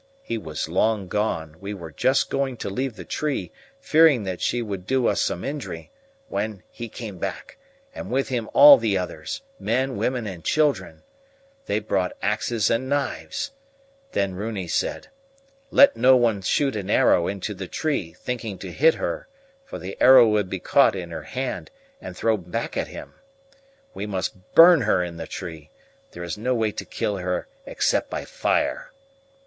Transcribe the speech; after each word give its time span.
He 0.23 0.39
was 0.39 0.67
long 0.67 1.07
gone; 1.07 1.57
we 1.59 1.75
were 1.75 1.91
just 1.91 2.31
going 2.31 2.57
to 2.57 2.71
leave 2.71 2.95
the 2.95 3.05
tree, 3.05 3.51
fearing 3.79 4.23
that 4.23 4.41
she 4.41 4.59
would 4.63 4.87
do 4.87 5.05
us 5.05 5.21
some 5.21 5.43
injury, 5.43 5.91
when 6.27 6.63
he 6.71 6.89
came 6.89 7.19
back, 7.19 7.57
and 7.93 8.09
with 8.09 8.29
him 8.29 8.49
all 8.51 8.79
the 8.79 8.97
others, 8.97 9.43
men, 9.59 9.95
women, 9.97 10.25
and 10.25 10.43
children. 10.43 11.03
They 11.67 11.77
brought 11.79 12.17
axes 12.19 12.71
and 12.71 12.89
knives. 12.89 13.51
Then 14.13 14.33
Runi 14.33 14.67
said: 14.67 15.09
'Let 15.69 15.95
no 15.95 16.17
one 16.17 16.41
shoot 16.41 16.75
an 16.75 16.89
arrow 16.89 17.27
into 17.27 17.53
the 17.53 17.67
tree 17.67 18.11
thinking 18.13 18.57
to 18.57 18.71
hit 18.71 18.95
her, 18.95 19.27
for 19.63 19.77
the 19.77 20.01
arrow 20.01 20.27
would 20.27 20.49
be 20.49 20.57
caught 20.59 20.95
in 20.95 21.11
her 21.11 21.25
hand 21.29 21.69
and 22.01 22.17
thrown 22.17 22.41
back 22.49 22.75
at 22.75 22.87
him. 22.87 23.13
We 23.93 24.07
must 24.07 24.55
burn 24.55 24.81
her 24.81 25.03
in 25.03 25.17
the 25.17 25.27
tree; 25.27 25.69
there 26.13 26.23
is 26.23 26.39
no 26.39 26.55
way 26.55 26.71
to 26.71 26.85
kill 26.85 27.17
her 27.17 27.47
except 27.67 28.09
by 28.09 28.25
fire. 28.25 28.91